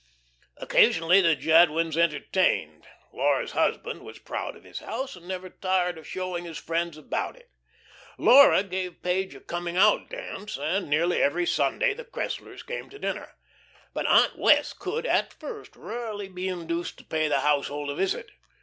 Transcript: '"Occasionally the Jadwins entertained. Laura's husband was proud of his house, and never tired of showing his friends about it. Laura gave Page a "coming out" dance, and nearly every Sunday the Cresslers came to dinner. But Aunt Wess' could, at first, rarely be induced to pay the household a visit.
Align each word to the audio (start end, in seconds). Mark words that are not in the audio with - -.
'"Occasionally 0.57 1.21
the 1.21 1.35
Jadwins 1.35 1.95
entertained. 1.95 2.87
Laura's 3.13 3.51
husband 3.51 4.01
was 4.01 4.17
proud 4.17 4.55
of 4.55 4.63
his 4.63 4.79
house, 4.79 5.15
and 5.15 5.27
never 5.27 5.47
tired 5.47 5.95
of 5.99 6.07
showing 6.07 6.43
his 6.43 6.57
friends 6.57 6.97
about 6.97 7.35
it. 7.35 7.51
Laura 8.17 8.63
gave 8.63 9.03
Page 9.03 9.35
a 9.35 9.39
"coming 9.39 9.77
out" 9.77 10.09
dance, 10.09 10.57
and 10.57 10.89
nearly 10.89 11.21
every 11.21 11.45
Sunday 11.45 11.93
the 11.93 12.03
Cresslers 12.03 12.65
came 12.65 12.89
to 12.89 12.97
dinner. 12.97 13.35
But 13.93 14.07
Aunt 14.07 14.39
Wess' 14.39 14.73
could, 14.73 15.05
at 15.05 15.33
first, 15.33 15.75
rarely 15.75 16.27
be 16.29 16.47
induced 16.47 16.97
to 16.97 17.03
pay 17.03 17.27
the 17.27 17.41
household 17.41 17.91
a 17.91 17.93
visit. 17.93 18.31